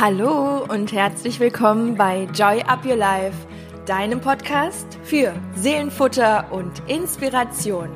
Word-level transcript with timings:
Hallo 0.00 0.64
und 0.66 0.92
herzlich 0.92 1.40
willkommen 1.40 1.94
bei 1.94 2.26
Joy 2.32 2.62
Up 2.62 2.86
Your 2.86 2.96
Life, 2.96 3.36
deinem 3.84 4.18
Podcast 4.18 4.98
für 5.04 5.34
Seelenfutter 5.56 6.50
und 6.50 6.72
Inspiration. 6.86 7.90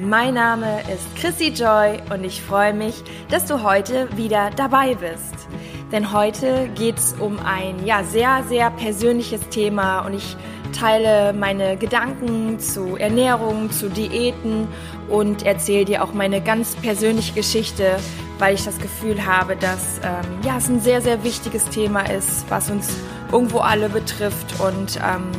Mein 0.00 0.34
Name 0.34 0.82
ist 0.82 1.16
Chrissy 1.16 1.48
Joy 1.48 1.98
und 2.14 2.22
ich 2.22 2.40
freue 2.40 2.72
mich, 2.72 3.02
dass 3.28 3.46
du 3.46 3.64
heute 3.64 4.08
wieder 4.16 4.50
dabei 4.50 4.94
bist. 4.94 5.48
Denn 5.90 6.12
heute 6.12 6.68
geht 6.76 6.98
es 6.98 7.16
um 7.18 7.40
ein 7.40 7.84
ja 7.84 8.04
sehr, 8.04 8.44
sehr 8.48 8.70
persönliches 8.70 9.40
Thema 9.48 10.02
und 10.02 10.14
ich 10.14 10.36
teile 10.78 11.32
meine 11.32 11.76
Gedanken 11.76 12.60
zu 12.60 12.94
Ernährung, 12.94 13.72
zu 13.72 13.90
Diäten 13.90 14.68
und 15.10 15.44
erzähle 15.44 15.86
dir 15.86 16.04
auch 16.04 16.14
meine 16.14 16.40
ganz 16.40 16.76
persönliche 16.76 17.34
Geschichte, 17.34 17.98
weil 18.42 18.56
ich 18.56 18.64
das 18.64 18.76
Gefühl 18.78 19.24
habe, 19.24 19.54
dass 19.54 20.00
ähm, 20.02 20.40
ja, 20.44 20.56
es 20.56 20.68
ein 20.68 20.80
sehr, 20.80 21.00
sehr 21.00 21.22
wichtiges 21.22 21.64
Thema 21.66 22.10
ist, 22.10 22.44
was 22.48 22.70
uns 22.70 22.88
irgendwo 23.30 23.58
alle 23.58 23.88
betrifft 23.88 24.58
und 24.58 24.96
ähm, 24.96 25.30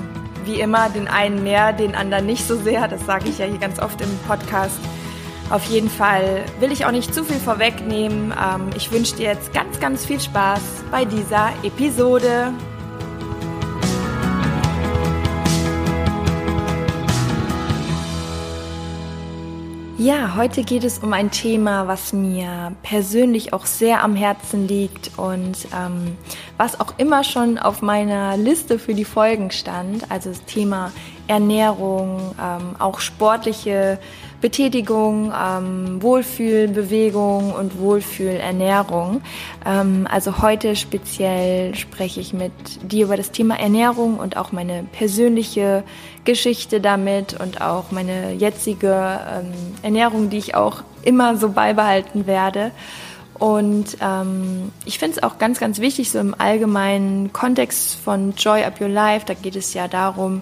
wie 0.45 0.61
immer 0.61 0.89
den 0.89 1.09
einen 1.09 1.43
mehr, 1.43 1.73
den 1.73 1.95
anderen 1.95 2.25
nicht 2.25 2.47
so 2.47 2.55
sehr. 2.55 2.87
Das 2.87 3.05
sage 3.05 3.27
ich 3.27 3.39
ja 3.39 3.45
hier 3.45 3.57
ganz 3.57 3.77
oft 3.79 3.99
im 3.99 4.07
Podcast. 4.25 4.79
Auf 5.49 5.65
jeden 5.65 5.89
Fall 5.89 6.45
will 6.61 6.71
ich 6.71 6.85
auch 6.85 6.91
nicht 6.91 7.13
zu 7.13 7.25
viel 7.25 7.39
vorwegnehmen. 7.39 8.31
Ähm, 8.41 8.69
ich 8.73 8.89
wünsche 8.93 9.17
dir 9.17 9.31
jetzt 9.31 9.53
ganz, 9.53 9.81
ganz 9.81 10.05
viel 10.05 10.21
Spaß 10.21 10.61
bei 10.89 11.03
dieser 11.03 11.49
Episode. 11.61 12.53
Ja, 20.03 20.35
heute 20.35 20.63
geht 20.63 20.83
es 20.83 20.99
um 20.99 21.13
ein 21.13 21.31
Thema, 21.31 21.87
was 21.87 22.11
mir 22.11 22.75
persönlich 22.83 23.53
auch 23.53 23.65
sehr 23.65 24.03
am 24.03 24.17
Herzen 24.17 24.67
liegt 24.67 25.11
und 25.15 25.55
ähm, 25.73 26.17
was 26.57 26.77
auch 26.81 26.95
immer 26.97 27.23
schon 27.23 27.57
auf 27.57 27.81
meiner 27.81 28.35
Liste 28.35 28.79
für 28.79 28.95
die 28.95 29.05
Folgen 29.05 29.49
stand. 29.49 30.11
Also 30.11 30.31
das 30.31 30.43
Thema 30.43 30.91
Ernährung, 31.27 32.35
ähm, 32.41 32.75
auch 32.79 32.99
sportliche 32.99 33.99
Betätigung, 34.41 35.31
ähm, 35.31 36.01
Wohlfühlbewegung 36.01 37.53
und 37.53 37.79
Wohlfühlernährung. 37.79 39.21
Ähm, 39.65 40.05
also 40.11 40.41
heute 40.41 40.75
speziell 40.75 41.75
spreche 41.75 42.19
ich 42.19 42.33
mit 42.33 42.51
dir 42.83 43.05
über 43.05 43.15
das 43.15 43.31
Thema 43.31 43.57
Ernährung 43.57 44.19
und 44.19 44.35
auch 44.35 44.51
meine 44.51 44.83
persönliche 44.91 45.83
Geschichte 46.25 46.81
damit 46.81 47.39
und 47.39 47.61
auch 47.61 47.91
meine 47.91 48.33
jetzige 48.33 48.89
ähm, 48.91 49.53
Ernährung, 49.81 50.29
die 50.29 50.39
ich 50.39 50.55
auch 50.55 50.83
immer 51.03 51.37
so 51.37 51.49
beibehalten 51.49 52.27
werde. 52.27 52.71
Und 53.39 53.97
ähm, 53.99 54.71
ich 54.85 54.99
finde 54.99 55.17
es 55.17 55.23
auch 55.23 55.37
ganz, 55.37 55.59
ganz 55.59 55.79
wichtig, 55.79 56.11
so 56.11 56.19
im 56.19 56.35
allgemeinen 56.37 57.33
Kontext 57.33 57.95
von 57.95 58.33
Joy 58.35 58.63
Up 58.63 58.79
Your 58.79 58.89
Life, 58.89 59.25
da 59.25 59.33
geht 59.33 59.55
es 59.55 59.73
ja 59.73 59.87
darum, 59.87 60.41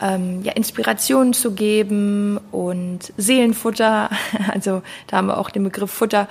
ähm, 0.00 0.42
ja, 0.42 0.52
Inspirationen 0.52 1.34
zu 1.34 1.52
geben 1.52 2.38
und 2.50 3.12
Seelenfutter, 3.16 4.10
also 4.52 4.82
da 5.06 5.18
haben 5.18 5.26
wir 5.26 5.38
auch 5.38 5.50
den 5.50 5.64
Begriff 5.64 5.90
Futter. 5.90 6.28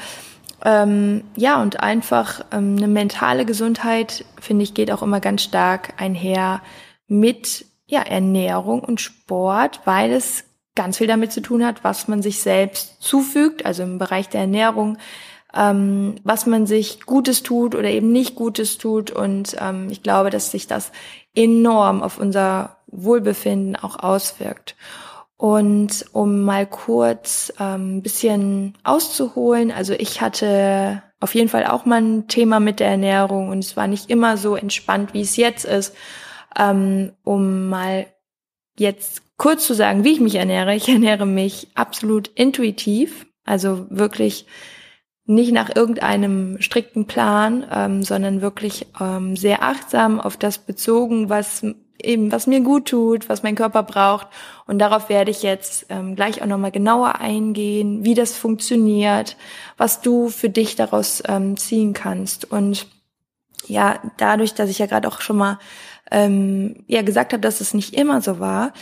Ähm, 0.65 1.23
ja, 1.35 1.61
und 1.61 1.80
einfach 1.80 2.41
ähm, 2.52 2.75
eine 2.77 2.87
mentale 2.87 3.45
Gesundheit, 3.45 4.25
finde 4.41 4.63
ich, 4.63 4.73
geht 4.73 4.91
auch 4.91 5.02
immer 5.02 5.21
ganz 5.21 5.43
stark 5.43 5.93
einher 5.97 6.61
mit 7.07 7.65
ja, 7.87 8.02
Ernährung 8.02 8.81
und 8.81 8.99
Sport, 8.99 9.81
weil 9.85 10.11
es 10.11 10.43
ganz 10.75 10.97
viel 10.97 11.07
damit 11.07 11.31
zu 11.31 11.41
tun 11.41 11.65
hat, 11.65 11.83
was 11.83 12.07
man 12.07 12.21
sich 12.21 12.39
selbst 12.39 13.02
zufügt, 13.02 13.65
also 13.65 13.83
im 13.83 13.97
Bereich 13.97 14.30
der 14.30 14.41
Ernährung, 14.41 14.97
ähm, 15.53 16.16
was 16.23 16.45
man 16.45 16.66
sich 16.67 17.05
Gutes 17.05 17.44
tut 17.44 17.75
oder 17.75 17.89
eben 17.89 18.11
nicht 18.11 18.36
Gutes 18.36 18.78
tut. 18.78 19.11
Und 19.11 19.55
ähm, 19.59 19.89
ich 19.89 20.03
glaube, 20.03 20.30
dass 20.30 20.52
sich 20.52 20.67
das 20.67 20.92
enorm 21.36 22.03
auf 22.03 22.19
unser 22.19 22.78
Wohlbefinden 22.88 23.76
auch 23.76 23.99
auswirkt. 23.99 24.76
Und 25.38 26.05
um 26.11 26.42
mal 26.42 26.65
kurz 26.65 27.54
ähm, 27.59 28.02
bisschen 28.02 28.77
auszuholen, 28.83 29.71
also 29.71 29.93
ich 29.93 30.20
hatte 30.21 31.02
auf 31.21 31.33
jeden 31.33 31.49
Fall 31.49 31.65
auch 31.65 31.86
mal 31.86 32.02
ein 32.02 32.27
Thema 32.27 32.59
mit 32.59 32.80
der 32.80 32.89
Ernährung 32.89 33.49
und 33.49 33.59
es 33.59 33.77
war 33.77 33.88
nicht 33.88 34.09
immer 34.09 34.38
so 34.38 34.55
entspannt, 34.55 35.14
wie 35.14 35.21
es 35.21 35.38
jetzt 35.38 35.65
ist. 35.65 35.95
Ähm, 36.58 37.14
um 37.23 37.70
mal 37.70 38.08
jetzt 38.77 39.21
kurz 39.38 39.65
zu 39.65 39.73
sagen, 39.73 40.04
wie 40.04 40.14
ich 40.14 40.20
mich 40.20 40.36
ernähre. 40.36 40.76
Ich 40.76 40.89
ernähre 40.89 41.26
mich 41.26 41.67
absolut 41.76 42.27
intuitiv, 42.36 43.26
also 43.45 43.86
wirklich 43.89 44.45
nicht 45.29 45.51
nach 45.51 45.73
irgendeinem 45.75 46.59
strikten 46.59 47.05
Plan, 47.05 47.63
ähm, 47.71 48.03
sondern 48.03 48.41
wirklich 48.41 48.87
ähm, 48.99 49.35
sehr 49.35 49.61
achtsam 49.61 50.19
auf 50.19 50.37
das 50.37 50.57
bezogen, 50.57 51.29
was 51.29 51.63
eben, 52.01 52.31
was 52.31 52.47
mir 52.47 52.61
gut 52.61 52.87
tut, 52.87 53.29
was 53.29 53.43
mein 53.43 53.53
Körper 53.53 53.83
braucht. 53.83 54.27
Und 54.65 54.79
darauf 54.79 55.07
werde 55.07 55.29
ich 55.29 55.43
jetzt 55.43 55.85
ähm, 55.89 56.15
gleich 56.15 56.41
auch 56.41 56.47
nochmal 56.47 56.71
genauer 56.71 57.19
eingehen, 57.19 58.03
wie 58.03 58.15
das 58.15 58.35
funktioniert, 58.35 59.37
was 59.77 60.01
du 60.01 60.29
für 60.29 60.49
dich 60.49 60.75
daraus 60.75 61.21
ähm, 61.27 61.57
ziehen 61.57 61.93
kannst. 61.93 62.51
Und 62.51 62.87
ja, 63.67 63.99
dadurch, 64.17 64.55
dass 64.55 64.71
ich 64.71 64.79
ja 64.79 64.87
gerade 64.87 65.07
auch 65.07 65.21
schon 65.21 65.37
mal 65.37 65.59
ähm, 66.09 66.85
ja 66.87 67.03
gesagt 67.03 67.33
habe, 67.33 67.41
dass 67.41 67.61
es 67.61 67.75
nicht 67.75 67.93
immer 67.93 68.21
so 68.21 68.39
war, 68.39 68.73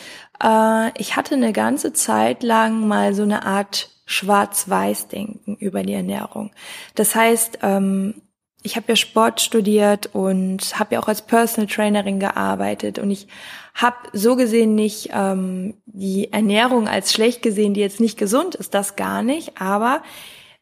äh, 0.42 0.92
ich 0.98 1.18
hatte 1.18 1.36
eine 1.36 1.52
ganze 1.52 1.92
Zeit 1.92 2.42
lang 2.42 2.88
mal 2.88 3.14
so 3.14 3.24
eine 3.24 3.46
Art 3.46 3.90
Schwarz-Weiß-Denken 4.08 5.58
über 5.58 5.84
die 5.84 5.94
Ernährung. 5.94 6.52
Das 6.96 7.14
heißt, 7.14 7.60
ähm, 7.62 8.16
ich 8.64 8.76
habe 8.76 8.88
ja 8.90 8.96
Sport 8.96 9.40
studiert 9.40 10.10
und 10.14 10.80
habe 10.80 10.96
ja 10.96 11.02
auch 11.02 11.08
als 11.08 11.22
Personal 11.22 11.68
Trainerin 11.68 12.20
gearbeitet 12.20 12.98
und 12.98 13.12
ich 13.12 13.28
habe 13.76 13.96
so 14.14 14.36
gesehen 14.36 14.74
nicht 14.74 15.10
ähm, 15.14 15.76
die 15.86 16.34
Ernährung 16.34 16.88
als 16.88 17.14
schlecht 17.14 17.44
gesehen, 17.44 17.76
die 17.76 17.82
jetzt 17.82 18.00
nicht 18.00 18.18
gesund 18.18 18.56
ist, 18.56 18.74
das 18.74 18.96
gar 18.96 19.22
nicht. 19.22 19.62
Aber 19.62 20.02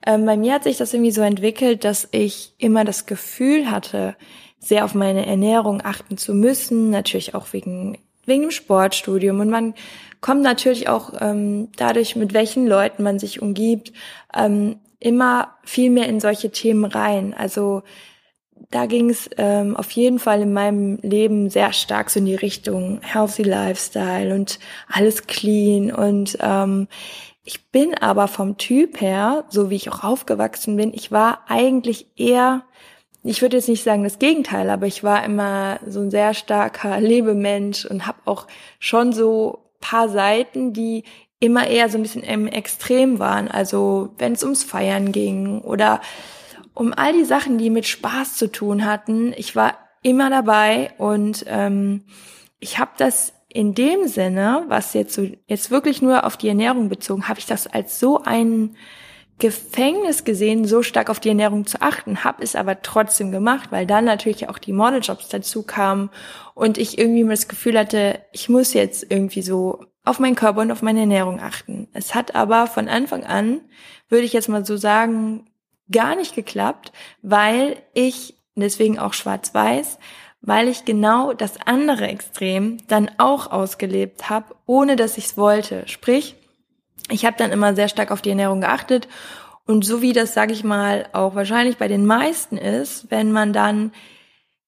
ähm, 0.05 0.25
bei 0.25 0.35
mir 0.35 0.53
hat 0.53 0.65
sich 0.65 0.77
das 0.77 0.93
irgendwie 0.93 1.11
so 1.11 1.21
entwickelt, 1.21 1.85
dass 1.85 2.09
ich 2.11 2.53
immer 2.57 2.83
das 2.83 3.05
Gefühl 3.05 3.71
hatte, 3.71 4.17
sehr 4.59 4.83
auf 4.83 4.95
meine 4.95 5.25
Ernährung 5.25 5.81
achten 5.83 6.17
zu 6.17 6.33
müssen, 6.33 6.89
natürlich 6.89 7.35
auch 7.35 7.53
wegen 7.53 7.97
wegen 8.25 8.43
dem 8.43 8.51
Sportstudium 8.51 9.39
und 9.39 9.49
man 9.49 9.73
kommt 10.21 10.41
natürlich 10.41 10.89
auch 10.89 11.13
ähm, 11.19 11.69
dadurch, 11.77 12.15
mit 12.15 12.33
welchen 12.33 12.65
Leuten 12.65 13.03
man 13.03 13.19
sich 13.19 13.41
umgibt, 13.41 13.93
ähm, 14.33 14.77
immer 14.99 15.55
viel 15.63 15.91
mehr 15.91 16.07
in 16.09 16.19
solche 16.19 16.49
Themen 16.51 16.85
rein. 16.85 17.35
Also 17.37 17.83
da 18.71 18.85
ging 18.87 19.09
es 19.09 19.29
ähm, 19.37 19.75
auf 19.75 19.91
jeden 19.91 20.19
Fall 20.19 20.41
in 20.41 20.53
meinem 20.53 20.97
Leben 21.01 21.49
sehr 21.49 21.73
stark 21.73 22.09
so 22.09 22.19
in 22.19 22.25
die 22.25 22.35
Richtung 22.35 23.01
Healthy 23.03 23.43
Lifestyle 23.43 24.33
und 24.33 24.59
alles 24.87 25.27
clean. 25.27 25.91
Und 25.91 26.37
ähm, 26.41 26.87
ich 27.43 27.69
bin 27.69 27.93
aber 27.95 28.27
vom 28.27 28.57
Typ 28.57 29.01
her, 29.01 29.45
so 29.49 29.69
wie 29.69 29.75
ich 29.75 29.91
auch 29.91 30.03
aufgewachsen 30.03 30.75
bin, 30.75 30.93
ich 30.93 31.11
war 31.11 31.41
eigentlich 31.47 32.07
eher 32.15 32.63
ich 33.31 33.41
würde 33.41 33.57
jetzt 33.57 33.69
nicht 33.69 33.83
sagen 33.83 34.03
das 34.03 34.19
Gegenteil, 34.19 34.69
aber 34.69 34.85
ich 34.87 35.03
war 35.03 35.23
immer 35.23 35.79
so 35.87 35.99
ein 35.99 36.11
sehr 36.11 36.33
starker 36.33 36.99
Lebemensch 37.01 37.85
und 37.85 38.05
habe 38.05 38.19
auch 38.25 38.47
schon 38.79 39.13
so 39.13 39.59
paar 39.79 40.09
Seiten, 40.09 40.73
die 40.73 41.03
immer 41.39 41.67
eher 41.67 41.89
so 41.89 41.97
ein 41.97 42.01
bisschen 42.01 42.23
im 42.23 42.47
Extrem 42.47 43.19
waren. 43.19 43.49
Also 43.49 44.13
wenn 44.17 44.33
es 44.33 44.43
ums 44.43 44.63
Feiern 44.63 45.11
ging 45.11 45.61
oder 45.61 46.01
um 46.73 46.93
all 46.93 47.13
die 47.13 47.25
Sachen, 47.25 47.57
die 47.57 47.69
mit 47.69 47.87
Spaß 47.87 48.35
zu 48.35 48.51
tun 48.51 48.85
hatten. 48.85 49.33
Ich 49.37 49.55
war 49.55 49.77
immer 50.01 50.29
dabei 50.29 50.91
und 50.97 51.45
ähm, 51.47 52.03
ich 52.59 52.77
habe 52.77 52.91
das 52.97 53.33
in 53.47 53.73
dem 53.73 54.07
Sinne, 54.07 54.65
was 54.67 54.93
jetzt 54.93 55.13
so 55.13 55.27
jetzt 55.47 55.71
wirklich 55.71 56.01
nur 56.01 56.25
auf 56.25 56.35
die 56.35 56.49
Ernährung 56.49 56.89
bezogen, 56.89 57.27
habe 57.27 57.39
ich 57.39 57.45
das 57.45 57.67
als 57.67 57.99
so 57.99 58.21
einen 58.21 58.75
Gefängnis 59.37 60.23
gesehen, 60.23 60.65
so 60.65 60.81
stark 60.81 61.09
auf 61.09 61.19
die 61.19 61.29
Ernährung 61.29 61.65
zu 61.65 61.81
achten, 61.81 62.23
habe 62.23 62.41
es 62.41 62.55
aber 62.55 62.81
trotzdem 62.81 63.31
gemacht, 63.31 63.71
weil 63.71 63.85
dann 63.85 64.05
natürlich 64.05 64.47
auch 64.47 64.57
die 64.57 64.71
Modeljobs 64.71 65.27
dazu 65.27 65.63
kamen 65.63 66.09
und 66.53 66.77
ich 66.77 66.97
irgendwie 66.97 67.27
das 67.27 67.49
Gefühl 67.49 67.77
hatte, 67.77 68.21
ich 68.31 68.47
muss 68.47 68.73
jetzt 68.73 69.05
irgendwie 69.09 69.41
so 69.41 69.85
auf 70.05 70.19
meinen 70.19 70.35
Körper 70.35 70.61
und 70.61 70.71
auf 70.71 70.81
meine 70.81 71.01
Ernährung 71.01 71.41
achten. 71.41 71.89
Es 71.91 72.15
hat 72.15 72.33
aber 72.33 72.67
von 72.67 72.87
Anfang 72.87 73.25
an, 73.25 73.59
würde 74.07 74.23
ich 74.23 74.33
jetzt 74.33 74.47
mal 74.47 74.65
so 74.65 74.77
sagen, 74.77 75.47
gar 75.91 76.15
nicht 76.15 76.33
geklappt, 76.33 76.93
weil 77.21 77.77
ich, 77.93 78.37
deswegen 78.55 78.99
auch 78.99 79.13
schwarz-weiß, 79.13 79.97
weil 80.41 80.69
ich 80.69 80.85
genau 80.85 81.33
das 81.33 81.59
andere 81.65 82.07
Extrem 82.07 82.77
dann 82.87 83.11
auch 83.17 83.51
ausgelebt 83.51 84.29
habe, 84.29 84.55
ohne 84.65 84.95
dass 84.95 85.17
ich 85.17 85.25
es 85.25 85.37
wollte. 85.37 85.87
Sprich, 85.87 86.35
ich 87.09 87.25
habe 87.25 87.37
dann 87.37 87.51
immer 87.51 87.75
sehr 87.75 87.87
stark 87.87 88.11
auf 88.11 88.21
die 88.21 88.29
Ernährung 88.29 88.61
geachtet 88.61 89.07
und 89.65 89.83
so 89.83 90.01
wie 90.01 90.13
das, 90.13 90.33
sage 90.33 90.53
ich 90.53 90.63
mal, 90.63 91.07
auch 91.13 91.35
wahrscheinlich 91.35 91.77
bei 91.77 91.87
den 91.87 92.05
meisten 92.05 92.57
ist, 92.57 93.09
wenn 93.09 93.31
man 93.31 93.53
dann 93.53 93.91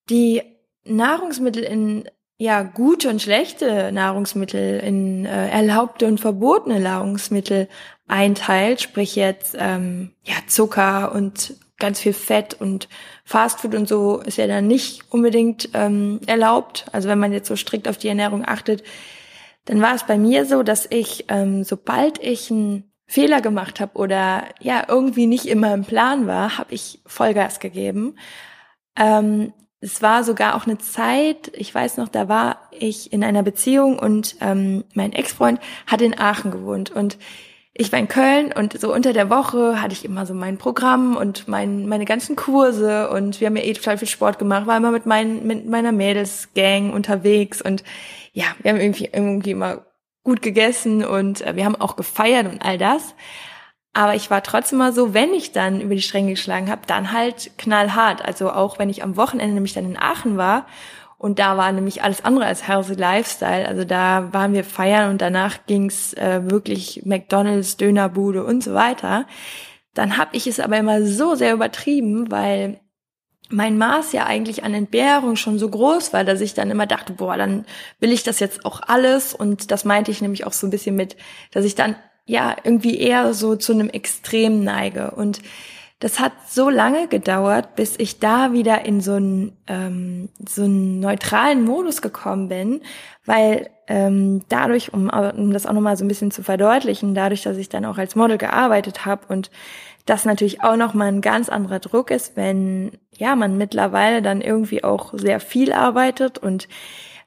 die 0.10 0.42
Nahrungsmittel 0.86 1.64
in 1.64 2.10
ja 2.40 2.62
gute 2.64 3.10
und 3.10 3.22
schlechte 3.22 3.92
Nahrungsmittel, 3.92 4.80
in 4.80 5.26
äh, 5.26 5.50
erlaubte 5.50 6.06
und 6.06 6.20
verbotene 6.20 6.80
Nahrungsmittel 6.80 7.68
einteilt, 8.08 8.82
sprich 8.82 9.16
jetzt 9.16 9.56
ähm, 9.58 10.12
ja 10.24 10.36
Zucker 10.48 11.12
und 11.14 11.56
ganz 11.80 12.00
viel 12.00 12.14
Fett 12.14 12.56
und 12.60 12.88
Fastfood 13.24 13.76
und 13.76 13.88
so 13.88 14.20
ist 14.20 14.38
ja 14.38 14.48
dann 14.48 14.68
nicht 14.68 15.12
unbedingt 15.12 15.70
ähm, 15.74 16.22
erlaubt. 16.26 16.86
Also 16.92 17.10
wenn 17.10 17.20
man 17.20 17.34
jetzt 17.34 17.48
so 17.48 17.56
strikt 17.56 17.88
auf 17.88 17.98
die 17.98 18.08
Ernährung 18.08 18.44
achtet, 18.48 18.84
dann 19.68 19.82
war 19.82 19.94
es 19.94 20.06
bei 20.06 20.18
mir 20.18 20.46
so, 20.46 20.64
dass 20.64 20.88
ich, 20.90 21.26
ähm, 21.28 21.64
sobald 21.64 22.24
ich 22.24 22.50
einen 22.50 22.92
Fehler 23.06 23.42
gemacht 23.42 23.80
habe 23.80 23.98
oder 23.98 24.46
ja 24.60 24.86
irgendwie 24.88 25.28
nicht 25.28 25.46
immer 25.46 25.74
im 25.74 25.84
Plan 25.84 26.26
war, 26.26 26.58
habe 26.58 26.74
ich 26.74 27.02
Vollgas 27.06 27.60
gegeben. 27.60 28.16
Ähm, 28.96 29.54
es 29.80 30.02
war 30.02 30.24
sogar 30.24 30.56
auch 30.56 30.66
eine 30.66 30.78
Zeit, 30.78 31.52
ich 31.54 31.74
weiß 31.74 31.98
noch, 31.98 32.08
da 32.08 32.30
war 32.30 32.70
ich 32.72 33.14
in 33.14 33.24
einer 33.24 33.44
Beziehung 33.44 34.00
und 34.00 34.38
ähm, 34.42 34.86
mein 34.94 35.14
Ex-Freund 35.14 35.60
hat 35.86 36.02
in 36.02 36.18
Aachen 36.18 36.50
gewohnt 36.50 36.90
und 36.90 37.18
ich 37.80 37.92
war 37.92 38.00
in 38.00 38.08
Köln 38.08 38.52
und 38.52 38.80
so 38.80 38.94
unter 38.94 39.14
der 39.14 39.30
Woche 39.30 39.82
hatte 39.82 39.94
ich 39.94 40.04
immer 40.04 40.26
so 40.26 40.34
mein 40.34 40.58
Programm 40.58 41.16
und 41.16 41.48
mein, 41.48 41.88
meine 41.88 42.06
ganzen 42.06 42.36
Kurse 42.36 43.10
und 43.10 43.40
wir 43.40 43.48
haben 43.48 43.56
ja 43.56 43.64
eh 43.64 43.74
total 43.74 43.98
viel 43.98 44.08
Sport 44.08 44.40
gemacht, 44.40 44.66
war 44.66 44.78
immer 44.78 44.92
mit, 44.92 45.06
mein, 45.06 45.46
mit 45.46 45.68
meiner 45.68 45.92
Mädelsgang 45.92 46.92
unterwegs 46.92 47.62
und 47.62 47.84
ja, 48.34 48.46
wir 48.62 48.72
haben 48.72 48.80
irgendwie, 48.80 49.10
irgendwie 49.14 49.52
immer 49.52 49.86
gut 50.24 50.42
gegessen 50.42 51.06
und 51.06 51.42
äh, 51.42 51.56
wir 51.56 51.66
haben 51.66 51.76
auch 51.76 51.96
gefeiert 51.96 52.48
und 52.48 52.62
all 52.64 52.78
das. 52.78 53.14
Aber 53.94 54.14
ich 54.14 54.30
war 54.30 54.44
trotzdem 54.44 54.78
mal 54.78 54.94
so, 54.94 55.14
wenn 55.14 55.34
ich 55.34 55.54
dann 55.54 55.82
über 55.82 55.96
die 55.96 56.02
Stränge 56.02 56.32
geschlagen 56.32 56.70
habe, 56.70 56.82
dann 56.86 57.14
halt 57.14 57.52
knallhart. 57.58 58.24
Also 58.24 58.52
auch 58.52 58.78
wenn 58.78 58.90
ich 58.90 59.02
am 59.02 59.18
Wochenende 59.18 59.56
nämlich 59.56 59.74
dann 59.74 59.86
in 59.86 59.98
Aachen 59.98 60.38
war 60.38 60.68
und 61.18 61.40
da 61.40 61.58
war 61.58 61.72
nämlich 61.72 62.04
alles 62.04 62.24
andere 62.24 62.46
als 62.46 62.68
healthy 62.68 62.94
Lifestyle. 62.94 63.68
Also 63.68 63.86
da 63.86 64.32
waren 64.34 64.54
wir 64.54 64.64
feiern 64.64 65.10
und 65.10 65.20
danach 65.20 65.66
ging's 65.66 66.14
äh, 66.14 66.42
wirklich 66.44 67.04
McDonald's, 67.06 67.78
Dönerbude 67.78 68.44
und 68.44 68.64
so 68.64 68.76
weiter. 68.76 69.26
Dann 69.96 70.18
habe 70.18 70.36
ich 70.38 70.46
es 70.46 70.60
aber 70.60 70.78
immer 70.78 71.04
so 71.04 71.34
sehr 71.34 71.54
übertrieben, 71.54 72.30
weil 72.30 72.80
mein 73.50 73.80
Maß 73.80 74.12
ja 74.12 74.28
eigentlich 74.28 74.64
an 74.64 74.76
Entbehrung 74.76 75.38
schon 75.38 75.58
so 75.58 75.70
groß 75.70 76.14
war, 76.14 76.24
dass 76.24 76.42
ich 76.42 76.54
dann 76.54 76.70
immer 76.70 76.86
dachte, 76.86 77.14
boah, 77.14 77.36
dann 77.36 77.66
will 78.00 78.12
ich 78.12 78.22
das 78.22 78.40
jetzt 78.40 78.64
auch 78.66 78.82
alles. 78.86 79.34
Und 79.34 79.72
das 79.72 79.86
meinte 79.86 80.12
ich 80.12 80.22
nämlich 80.22 80.46
auch 80.46 80.54
so 80.54 80.68
ein 80.68 80.72
bisschen 80.72 80.96
mit, 80.96 81.16
dass 81.52 81.66
ich 81.66 81.74
dann 81.74 81.96
ja 82.26 82.56
irgendwie 82.64 83.00
eher 83.00 83.34
so 83.34 83.56
zu 83.56 83.74
einem 83.74 83.90
Extrem 83.90 84.64
neige. 84.64 85.12
Und 85.12 85.42
das 86.00 86.20
hat 86.20 86.34
so 86.48 86.70
lange 86.70 87.08
gedauert, 87.08 87.76
bis 87.76 87.96
ich 87.98 88.20
da 88.20 88.54
wieder 88.54 88.86
in 88.86 89.02
so 89.02 89.14
einen, 89.14 89.58
ähm, 89.66 90.30
so 90.48 90.64
einen 90.64 91.00
neutralen 91.00 91.66
Modus 91.66 92.04
gekommen 92.04 92.50
bin, 92.50 92.82
weil 93.26 93.72
ähm, 93.88 94.44
dadurch, 94.48 94.94
um, 94.94 95.10
um 95.10 95.54
das 95.54 95.66
auch 95.66 95.74
nochmal 95.74 95.98
so 95.98 96.06
ein 96.06 96.08
bisschen 96.08 96.30
zu 96.30 96.44
verdeutlichen, 96.44 97.16
dadurch, 97.16 97.42
dass 97.42 97.58
ich 97.58 97.70
dann 97.70 97.86
auch 97.86 97.98
als 97.98 98.16
Model 98.16 98.38
gearbeitet 98.38 99.06
habe 99.06 99.26
und 99.28 99.50
das 100.06 100.24
natürlich 100.24 100.64
auch 100.64 100.76
nochmal 100.76 101.08
ein 101.08 101.22
ganz 101.22 101.50
anderer 101.50 101.80
Druck 101.80 102.12
ist, 102.12 102.38
wenn 102.38 102.92
ja 103.18 103.36
man 103.36 103.58
mittlerweile 103.58 104.22
dann 104.22 104.42
irgendwie 104.42 104.84
auch 104.84 105.14
sehr 105.14 105.40
viel 105.40 105.74
arbeitet 105.74 106.38
und 106.38 106.68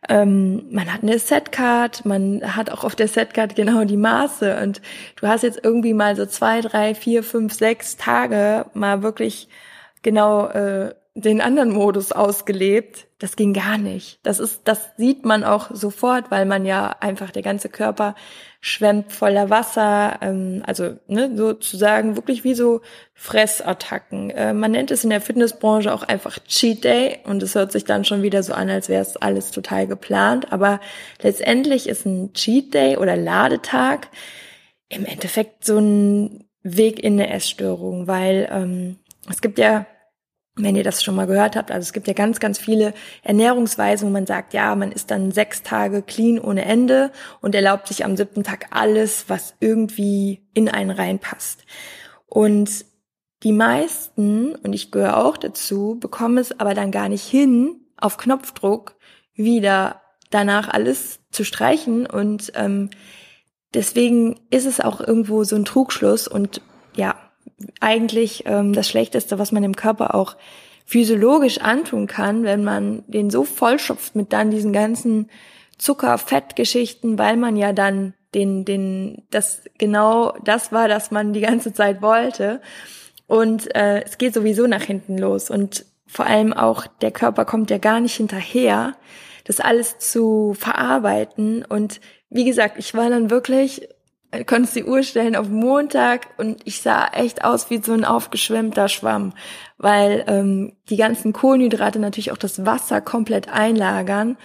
ähm, 0.09 0.73
man 0.73 0.93
hat 0.93 1.03
eine 1.03 1.19
Setcard, 1.19 2.05
man 2.07 2.57
hat 2.57 2.71
auch 2.71 2.85
auf 2.85 2.97
der 2.97 3.09
Setcard 3.09 3.55
genau 3.55 3.85
die 3.85 3.97
Maße. 3.97 4.61
Und 4.63 4.81
du 5.21 5.29
hast 5.29 5.43
jetzt 5.43 5.61
irgendwie 5.63 5.95
mal 5.95 6.17
so 6.17 6.27
zwei, 6.27 6.61
drei, 6.61 6.95
vier, 6.95 7.23
fünf, 7.23 7.53
sechs 7.55 7.97
Tage 7.97 8.67
mal 8.73 9.03
wirklich 9.03 9.49
genau 10.03 10.47
äh, 10.49 10.95
den 11.21 11.41
anderen 11.41 11.71
Modus 11.71 12.13
ausgelebt. 12.13 13.07
Das 13.19 13.37
ging 13.37 13.53
gar 13.53 13.79
nicht. 13.79 14.19
Das 14.23 14.41
ist, 14.41 14.63
das 14.65 14.91
sieht 14.97 15.25
man 15.25 15.45
auch 15.45 15.71
sofort, 15.73 16.31
weil 16.31 16.47
man 16.47 16.65
ja 16.65 16.97
einfach 17.01 17.31
der 17.31 17.43
ganze 17.43 17.69
Körper 17.69 18.15
schwemmt 18.61 19.13
voller 19.13 19.49
Wasser, 19.49 20.19
ähm, 20.21 20.63
also 20.67 20.97
ne, 21.07 21.31
sozusagen 21.35 22.17
wirklich 22.17 22.45
wie 22.45 22.55
so 22.55 22.83
Fressattacken. 23.15 24.31
Äh, 24.31 24.53
man 24.53 24.71
nennt 24.71 24.91
es 24.91 25.05
in 25.05 25.11
der 25.11 25.21
Fitnessbranche 25.21 25.93
auch 25.93 26.03
einfach 26.03 26.39
Cheat 26.41 26.85
Day 26.85 27.19
und 27.25 27.43
es 27.43 27.55
hört 27.55 27.73
sich 27.73 27.85
dann 27.85 28.05
schon 28.05 28.23
wieder 28.23 28.43
so 28.43 28.53
an, 28.53 28.69
als 28.69 28.89
wäre 28.89 29.03
es 29.03 29.17
alles 29.17 29.51
total 29.51 29.87
geplant. 29.87 30.53
Aber 30.53 30.81
letztendlich 31.23 31.89
ist 31.89 32.07
ein 32.07 32.33
Cheat 32.35 32.75
Day 32.75 32.97
oder 32.97 33.17
Ladetag 33.17 34.09
im 34.89 35.07
Endeffekt 35.07 35.65
so 35.65 35.79
ein 35.79 36.45
Weg 36.63 37.03
in 37.03 37.15
eine 37.15 37.31
Essstörung, 37.31 38.07
weil 38.07 38.49
ähm, 38.53 38.99
es 39.31 39.41
gibt 39.41 39.59
ja 39.59 39.87
wenn 40.63 40.77
ihr 40.77 40.85
das 40.85 41.03
schon 41.03 41.15
mal 41.15 41.27
gehört 41.27 41.57
habt, 41.57 41.71
also 41.71 41.85
es 41.85 41.93
gibt 41.93 42.07
ja 42.07 42.15
ganz, 42.15 42.41
ganz 42.41 42.59
viele 42.59 42.95
Ernährungsweisen, 43.23 44.09
wo 44.09 44.13
man 44.13 44.27
sagt, 44.27 44.55
ja, 44.55 44.75
man 44.75 44.93
ist 44.93 45.11
dann 45.11 45.33
sechs 45.33 45.63
Tage 45.63 46.03
clean 46.03 46.39
ohne 46.39 46.65
Ende 46.65 47.11
und 47.41 47.55
erlaubt 47.55 47.89
sich 47.89 48.05
am 48.05 48.17
siebten 48.17 48.43
Tag 48.43 48.67
alles, 48.71 49.25
was 49.29 49.55
irgendwie 49.61 50.43
in 50.55 50.69
einen 50.69 50.91
reinpasst. 50.91 51.65
Und 52.27 52.85
die 53.43 53.53
meisten, 53.53 54.55
und 54.57 54.73
ich 54.73 54.91
gehöre 54.91 55.17
auch 55.17 55.37
dazu, 55.37 55.97
bekommen 55.99 56.39
es 56.39 56.59
aber 56.61 56.75
dann 56.75 56.91
gar 56.91 57.09
nicht 57.09 57.25
hin, 57.25 57.81
auf 57.97 58.17
Knopfdruck 58.17 58.97
wieder 59.35 60.03
danach 60.31 60.69
alles 60.69 61.21
zu 61.31 61.45
streichen 61.45 62.07
und 62.07 62.53
ähm, 62.55 62.91
deswegen 63.75 64.41
ist 64.51 64.67
es 64.67 64.81
auch 64.81 65.01
irgendwo 65.01 65.45
so 65.45 65.57
ein 65.57 65.65
Trugschluss 65.65 66.29
und 66.29 66.61
ja, 66.95 67.30
eigentlich 67.81 68.45
ähm, 68.47 68.73
das 68.73 68.89
Schlechteste, 68.89 69.39
was 69.39 69.53
man 69.53 69.63
dem 69.63 69.77
Körper 69.77 70.15
auch 70.15 70.37
physiologisch 70.85 71.61
antun 71.61 72.07
kann, 72.07 72.43
wenn 72.43 72.65
man 72.65 73.05
den 73.07 73.31
so 73.31 73.45
vollschopft 73.45 74.17
mit 74.17 74.33
dann 74.33 74.51
diesen 74.51 74.73
ganzen 74.73 75.31
Zucker-Fett-Geschichten, 75.79 77.19
weil 77.19 77.37
man 77.37 77.57
ja 77.57 77.73
dann 77.73 78.15
den, 78.35 78.65
den, 78.65 79.23
das 79.31 79.63
genau 79.79 80.35
das 80.45 80.73
war, 80.73 80.89
das 80.89 81.11
man 81.11 81.33
die 81.33 81.41
ganze 81.41 81.73
Zeit 81.73 82.03
wollte. 82.03 82.61
Und 83.27 83.75
äh, 83.75 84.03
es 84.03 84.19
geht 84.19 84.35
sowieso 84.35 84.67
nach 84.67 84.83
hinten 84.83 85.17
los. 85.17 85.51
Und 85.51 85.85
vor 86.07 86.27
allem 86.27 86.53
auch 86.53 86.87
der 87.01 87.13
Körper 87.13 87.45
kommt 87.45 87.71
ja 87.71 87.79
gar 87.79 88.01
nicht 88.01 88.17
hinterher, 88.17 88.95
das 89.45 89.61
alles 89.61 89.99
zu 89.99 90.55
verarbeiten. 90.59 91.65
Und 91.65 92.01
wie 92.29 92.45
gesagt, 92.45 92.79
ich 92.79 92.95
war 92.95 93.09
dann 93.09 93.31
wirklich 93.31 93.89
konntest 94.47 94.77
die 94.77 94.85
Uhr 94.85 95.03
stellen 95.03 95.37
auf 95.37 95.49
Montag 95.49 96.29
und 96.39 96.61
ich 96.65 96.83
sah 96.83 97.09
echt 97.09 97.45
aus 97.45 97.71
wie 97.71 97.83
so 97.83 97.93
ein 97.93 98.05
aufgeschwemmter 98.05 98.89
Schwamm, 98.89 99.33
weil 99.79 100.25
ähm, 100.29 100.73
die 100.89 100.97
ganzen 100.97 101.33
Kohlenhydrate 101.33 101.99
natürlich 101.99 102.33
auch 102.33 102.39
das 102.39 102.65
Wasser 102.65 103.01
komplett 103.01 103.49
einlagern. 103.49 104.37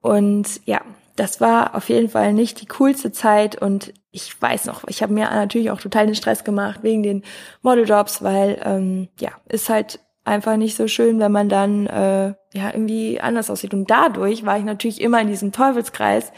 Und 0.00 0.60
ja, 0.64 0.80
das 1.16 1.40
war 1.40 1.74
auf 1.74 1.88
jeden 1.88 2.08
Fall 2.08 2.32
nicht 2.32 2.60
die 2.60 2.66
coolste 2.66 3.12
Zeit 3.12 3.60
und 3.60 3.92
ich 4.10 4.40
weiß 4.40 4.64
noch, 4.66 4.84
ich 4.88 5.02
habe 5.02 5.12
mir 5.12 5.24
natürlich 5.24 5.70
auch 5.70 5.80
total 5.80 6.06
den 6.06 6.14
Stress 6.14 6.44
gemacht 6.44 6.80
wegen 6.82 7.02
den 7.02 7.22
Modeljobs, 7.62 8.22
weil 8.22 8.60
ähm, 8.64 9.08
ja, 9.20 9.30
ist 9.48 9.68
halt 9.68 10.00
einfach 10.24 10.56
nicht 10.56 10.76
so 10.76 10.88
schön, 10.88 11.18
wenn 11.18 11.32
man 11.32 11.48
dann 11.48 11.86
äh, 11.86 12.34
ja 12.54 12.70
irgendwie 12.72 13.20
anders 13.20 13.50
aussieht. 13.50 13.74
Und 13.74 13.90
dadurch 13.90 14.44
war 14.44 14.58
ich 14.58 14.64
natürlich 14.64 15.00
immer 15.00 15.20
in 15.20 15.28
diesem 15.28 15.52
Teufelskreis, 15.52 16.32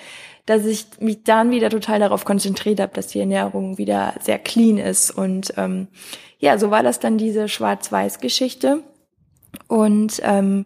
dass 0.48 0.64
ich 0.64 0.86
mich 0.98 1.24
dann 1.24 1.50
wieder 1.50 1.68
total 1.68 2.00
darauf 2.00 2.24
konzentriert 2.24 2.80
habe, 2.80 2.94
dass 2.94 3.08
die 3.08 3.20
Ernährung 3.20 3.76
wieder 3.76 4.14
sehr 4.20 4.38
clean 4.38 4.78
ist. 4.78 5.10
Und 5.10 5.52
ähm, 5.58 5.88
ja, 6.38 6.56
so 6.56 6.70
war 6.70 6.82
das 6.82 7.00
dann 7.00 7.18
diese 7.18 7.48
Schwarz-Weiß-Geschichte. 7.48 8.82
Und 9.66 10.22
ähm, 10.24 10.64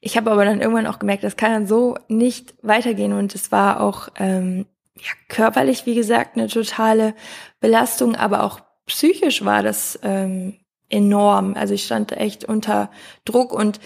ich 0.00 0.18
habe 0.18 0.30
aber 0.30 0.44
dann 0.44 0.60
irgendwann 0.60 0.86
auch 0.86 0.98
gemerkt, 0.98 1.24
das 1.24 1.38
kann 1.38 1.52
dann 1.52 1.66
so 1.66 1.96
nicht 2.08 2.54
weitergehen. 2.60 3.14
Und 3.14 3.34
es 3.34 3.50
war 3.50 3.80
auch 3.80 4.08
ähm, 4.18 4.66
ja, 4.96 5.12
körperlich, 5.28 5.86
wie 5.86 5.94
gesagt, 5.94 6.36
eine 6.36 6.48
totale 6.48 7.14
Belastung, 7.58 8.16
aber 8.16 8.42
auch 8.42 8.60
psychisch 8.86 9.46
war 9.46 9.62
das 9.62 9.98
ähm, 10.02 10.58
enorm. 10.90 11.54
Also 11.54 11.72
ich 11.72 11.86
stand 11.86 12.12
echt 12.12 12.44
unter 12.44 12.90
Druck 13.24 13.54
und 13.54 13.80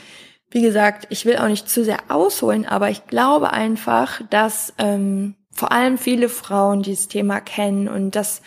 wie 0.51 0.63
gesagt, 0.63 1.07
ich 1.11 1.27
will 1.27 1.37
auch 1.37 1.49
nicht 1.49 1.69
zu 1.69 1.85
sehr 1.85 1.99
ausholen, 2.09 2.67
aber 2.67 2.91
ich 2.91 3.07
glaube 3.07 3.53
einfach, 3.53 4.21
dass 4.31 4.73
ähm, 4.79 5.35
vor 5.51 5.73
allem 5.73 5.99
viele 5.99 6.29
Frauen 6.29 6.83
dieses 6.83 7.09
Thema 7.09 7.41
kennen 7.41 7.89
und 7.89 8.15
dass, 8.15 8.43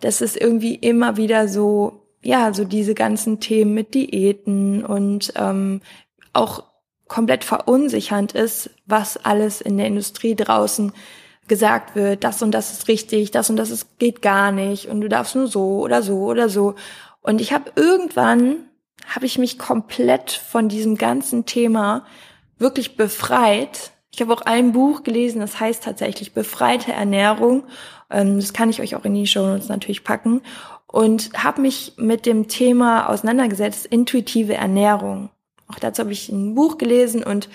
dass 0.00 0.20
es 0.20 0.36
irgendwie 0.36 0.74
immer 0.74 1.16
wieder 1.16 1.48
so, 1.48 2.06
ja, 2.22 2.54
so 2.54 2.64
diese 2.64 2.94
ganzen 2.94 3.40
Themen 3.40 3.74
mit 3.74 3.94
Diäten 3.94 4.84
und 4.84 5.32
ähm, 5.36 5.80
auch 6.32 6.64
komplett 7.08 7.44
verunsichernd 7.44 8.32
ist, 8.32 8.70
was 8.86 9.22
alles 9.22 9.60
in 9.60 9.76
der 9.76 9.86
Industrie 9.86 10.34
draußen 10.34 10.92
gesagt 11.48 11.94
wird, 11.94 12.24
das 12.24 12.40
und 12.40 12.52
das 12.52 12.72
ist 12.72 12.88
richtig, 12.88 13.32
das 13.32 13.50
und 13.50 13.56
das 13.56 13.70
ist, 13.70 13.98
geht 13.98 14.22
gar 14.22 14.52
nicht 14.52 14.86
und 14.86 15.00
du 15.00 15.08
darfst 15.08 15.34
nur 15.34 15.48
so 15.48 15.80
oder 15.80 16.02
so 16.02 16.20
oder 16.20 16.48
so. 16.48 16.76
Und 17.20 17.40
ich 17.40 17.52
habe 17.52 17.72
irgendwann 17.76 18.68
habe 19.06 19.26
ich 19.26 19.38
mich 19.38 19.58
komplett 19.58 20.32
von 20.32 20.68
diesem 20.68 20.96
ganzen 20.96 21.46
Thema 21.46 22.04
wirklich 22.58 22.96
befreit. 22.96 23.92
Ich 24.12 24.20
habe 24.20 24.32
auch 24.32 24.42
ein 24.42 24.72
Buch 24.72 25.02
gelesen, 25.02 25.40
das 25.40 25.58
heißt 25.58 25.82
tatsächlich 25.82 26.34
Befreite 26.34 26.92
Ernährung. 26.92 27.64
Ähm, 28.10 28.36
das 28.36 28.52
kann 28.52 28.70
ich 28.70 28.80
euch 28.80 28.94
auch 28.94 29.04
in 29.04 29.14
die 29.14 29.26
Show 29.26 29.46
Notes 29.46 29.68
natürlich 29.68 30.04
packen. 30.04 30.42
Und 30.86 31.32
habe 31.42 31.62
mich 31.62 31.94
mit 31.96 32.26
dem 32.26 32.48
Thema 32.48 33.08
auseinandergesetzt, 33.08 33.86
intuitive 33.86 34.54
Ernährung. 34.54 35.30
Auch 35.66 35.78
dazu 35.78 36.00
habe 36.02 36.12
ich 36.12 36.28
ein 36.28 36.54
Buch 36.54 36.76
gelesen 36.76 37.24
und 37.24 37.48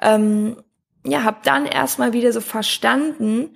ähm, 0.00 0.56
ja, 1.04 1.22
habe 1.24 1.38
dann 1.44 1.66
erstmal 1.66 2.12
wieder 2.12 2.32
so 2.32 2.40
verstanden, 2.40 3.50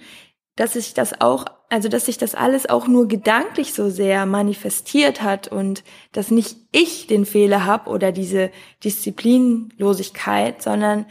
dass 0.57 0.75
sich 0.75 0.95
das 0.95 1.21
auch, 1.21 1.47
also 1.71 1.89
dass 1.89 2.07
sich 2.07 2.19
das 2.19 2.35
alles 2.35 2.69
auch 2.69 2.87
nur 2.87 3.09
gedanklich 3.09 3.73
so 3.73 3.89
sehr 3.89 4.27
manifestiert 4.27 5.23
hat 5.23 5.49
und 5.49 5.83
dass 6.13 6.31
nicht 6.31 6.57
ich 6.73 7.07
den 7.07 7.25
Fehler 7.25 7.65
habe 7.65 7.91
oder 7.91 8.13
diese 8.13 8.51
Disziplinlosigkeit, 8.85 10.63
sondern 10.63 11.07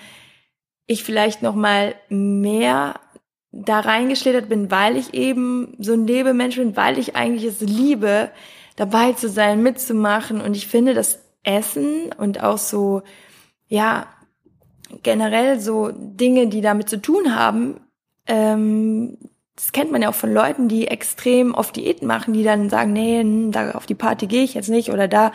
ich 0.85 1.03
vielleicht 1.03 1.41
noch 1.41 1.55
mal 1.55 1.95
mehr 2.09 2.99
da 3.51 3.79
reingeschlittert 3.79 4.47
bin, 4.47 4.71
weil 4.71 4.95
ich 4.95 5.13
eben 5.13 5.75
so 5.79 5.93
ein 5.93 6.07
Lebemensch 6.07 6.55
bin, 6.55 6.75
weil 6.77 6.97
ich 6.97 7.15
eigentlich 7.15 7.45
es 7.45 7.59
liebe, 7.59 8.29
dabei 8.75 9.13
zu 9.13 9.29
sein, 9.29 9.61
mitzumachen. 9.61 10.41
Und 10.41 10.55
ich 10.55 10.67
finde, 10.67 10.93
das 10.93 11.19
Essen 11.43 12.11
und 12.17 12.41
auch 12.43 12.57
so, 12.57 13.01
ja, 13.67 14.07
generell 15.03 15.59
so 15.59 15.91
Dinge, 15.93 16.47
die 16.47 16.61
damit 16.61 16.89
zu 16.89 17.01
tun 17.01 17.35
haben, 17.35 17.81
ähm, 18.27 19.17
das 19.55 19.71
kennt 19.71 19.91
man 19.91 20.01
ja 20.01 20.09
auch 20.09 20.15
von 20.15 20.33
Leuten, 20.33 20.67
die 20.67 20.87
extrem 20.87 21.53
auf 21.53 21.71
Diäten 21.71 22.07
machen, 22.07 22.33
die 22.33 22.43
dann 22.43 22.69
sagen, 22.69 22.93
nee, 22.93 23.23
da 23.51 23.71
auf 23.71 23.85
die 23.85 23.95
Party 23.95 24.27
gehe 24.27 24.43
ich 24.43 24.53
jetzt 24.53 24.69
nicht 24.69 24.91
oder 24.91 25.07
da 25.07 25.31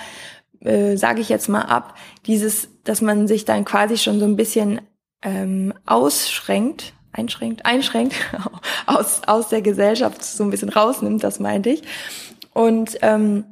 äh, 0.60 0.96
sage 0.96 1.20
ich 1.20 1.28
jetzt 1.28 1.48
mal 1.48 1.62
ab. 1.62 1.94
Dieses, 2.26 2.68
dass 2.84 3.00
man 3.00 3.28
sich 3.28 3.44
dann 3.44 3.64
quasi 3.64 3.98
schon 3.98 4.18
so 4.18 4.24
ein 4.24 4.36
bisschen 4.36 4.80
ähm, 5.22 5.74
ausschränkt, 5.84 6.94
einschränkt, 7.12 7.66
einschränkt, 7.66 8.14
aus, 8.86 9.22
aus 9.26 9.48
der 9.48 9.62
Gesellschaft 9.62 10.24
so 10.24 10.44
ein 10.44 10.50
bisschen 10.50 10.70
rausnimmt, 10.70 11.22
das 11.22 11.40
meinte 11.40 11.70
ich. 11.70 11.82
Und 12.52 12.98
ähm, 13.02 13.44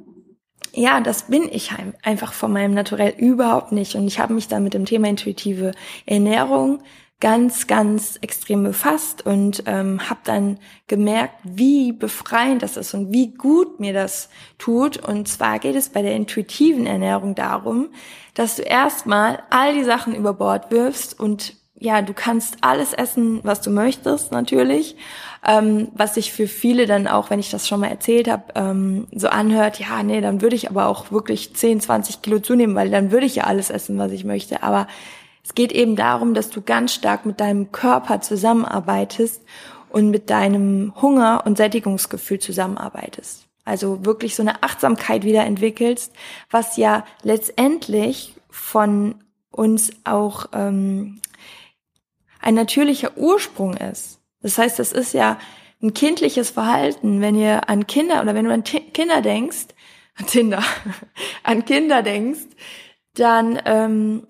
ja, 0.73 0.99
das 0.99 1.23
bin 1.27 1.47
ich 1.49 1.71
einfach 2.03 2.33
von 2.33 2.51
meinem 2.51 2.73
Naturell 2.73 3.13
überhaupt 3.17 3.71
nicht. 3.71 3.95
Und 3.95 4.07
ich 4.07 4.19
habe 4.19 4.33
mich 4.33 4.47
dann 4.47 4.63
mit 4.63 4.73
dem 4.73 4.85
Thema 4.85 5.07
intuitive 5.07 5.71
Ernährung 6.05 6.79
ganz, 7.21 7.67
ganz 7.67 8.17
extrem 8.21 8.63
befasst 8.63 9.25
und 9.25 9.63
ähm, 9.67 10.09
habe 10.09 10.19
dann 10.25 10.59
gemerkt, 10.87 11.35
wie 11.43 11.93
befreiend 11.93 12.61
das 12.61 12.75
ist 12.77 12.93
und 12.93 13.11
wie 13.13 13.33
gut 13.33 13.79
mir 13.79 13.93
das 13.93 14.29
tut. 14.57 14.97
Und 14.97 15.27
zwar 15.27 15.59
geht 15.59 15.75
es 15.75 15.89
bei 15.89 16.01
der 16.01 16.15
intuitiven 16.15 16.85
Ernährung 16.85 17.33
darum, 17.33 17.89
dass 18.33 18.57
du 18.57 18.63
erstmal 18.63 19.43
all 19.49 19.73
die 19.73 19.85
Sachen 19.85 20.13
über 20.13 20.33
Bord 20.33 20.71
wirfst 20.71 21.17
und 21.17 21.55
ja, 21.77 22.01
du 22.01 22.13
kannst 22.13 22.57
alles 22.61 22.93
essen, 22.93 23.41
was 23.43 23.61
du 23.61 23.69
möchtest, 23.69 24.31
natürlich. 24.31 24.95
Ähm, 25.45 25.89
was 25.93 26.15
sich 26.15 26.31
für 26.31 26.47
viele 26.47 26.85
dann 26.85 27.07
auch, 27.07 27.29
wenn 27.29 27.39
ich 27.39 27.51
das 27.51 27.67
schon 27.67 27.81
mal 27.81 27.89
erzählt 27.89 28.29
habe, 28.29 28.43
ähm, 28.55 29.07
so 29.13 29.27
anhört, 29.27 29.79
ja, 29.79 30.01
nee, 30.01 30.21
dann 30.21 30.41
würde 30.41 30.55
ich 30.55 30.69
aber 30.69 30.87
auch 30.87 31.11
wirklich 31.11 31.53
10, 31.53 31.81
20 31.81 32.21
Kilo 32.21 32.39
zunehmen, 32.39 32.75
weil 32.75 32.89
dann 32.89 33.11
würde 33.11 33.25
ich 33.25 33.35
ja 33.35 33.43
alles 33.43 33.69
essen, 33.69 33.97
was 33.97 34.11
ich 34.11 34.23
möchte. 34.23 34.63
Aber 34.63 34.87
es 35.45 35.53
geht 35.53 35.71
eben 35.71 35.95
darum, 35.95 36.33
dass 36.33 36.49
du 36.49 36.61
ganz 36.61 36.93
stark 36.93 37.27
mit 37.27 37.39
deinem 37.39 37.71
Körper 37.71 38.19
zusammenarbeitest 38.19 39.43
und 39.89 40.09
mit 40.09 40.31
deinem 40.31 40.93
Hunger 40.99 41.43
und 41.45 41.57
Sättigungsgefühl 41.57 42.39
zusammenarbeitest. 42.39 43.45
Also 43.63 44.03
wirklich 44.05 44.35
so 44.35 44.41
eine 44.41 44.63
Achtsamkeit 44.63 45.23
wieder 45.23 45.45
entwickelst, 45.45 46.11
was 46.49 46.77
ja 46.77 47.05
letztendlich 47.21 48.33
von 48.49 49.23
uns 49.51 49.91
auch 50.03 50.47
ähm, 50.51 51.21
ein 52.41 52.55
natürlicher 52.55 53.15
Ursprung 53.15 53.77
ist. 53.77 54.19
Das 54.41 54.57
heißt, 54.57 54.79
das 54.79 54.91
ist 54.91 55.13
ja 55.13 55.37
ein 55.81 55.93
kindliches 55.93 56.49
Verhalten, 56.49 57.21
wenn 57.21 57.35
ihr 57.35 57.69
an 57.69 57.85
Kinder 57.85 58.21
oder 58.23 58.33
wenn 58.33 58.45
du 58.45 58.53
an 58.53 58.63
T 58.63 58.79
Kinder 58.79 59.21
denkst, 59.21 59.67
an 60.15 60.25
Tinder, 60.27 60.63
an 61.43 61.65
Kinder 61.65 62.01
denkst, 62.01 62.47
dann 63.13 63.61
ähm, 63.65 64.27